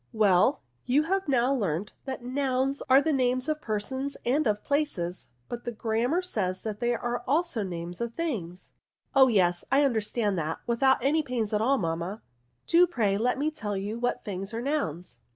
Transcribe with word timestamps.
Well, 0.13 0.63
you 0.87 1.03
have 1.03 1.27
now 1.27 1.53
learnt 1.53 1.93
that 2.05 2.23
nouns 2.23 2.81
are 2.89 3.03
the 3.03 3.13
names 3.13 3.47
of 3.47 3.61
persons 3.61 4.17
and 4.25 4.47
of 4.47 4.63
places; 4.63 5.27
but 5.47 5.57
8 5.57 5.57
KOUNS. 5.59 5.63
the 5.65 5.71
Grammar 5.73 6.21
says 6.23 6.61
that 6.61 6.79
they 6.79 6.95
are 6.95 7.23
also 7.27 7.59
the 7.61 7.69
names 7.69 8.01
of 8.01 8.15
things."" 8.15 8.71
Oh 9.15 9.27
yes, 9.27 9.63
I 9.71 9.83
understand 9.85 10.39
that, 10.39 10.59
without 10.65 11.03
any 11.03 11.21
pains 11.21 11.53
at 11.53 11.61
all, 11.61 11.77
mamma; 11.77 12.23
do, 12.65 12.87
pray, 12.87 13.15
let 13.19 13.37
me 13.37 13.51
tell 13.51 13.77
you 13.77 13.99
what 13.99 14.23
things 14.25 14.55
are 14.55 14.61
nouns." 14.63 15.19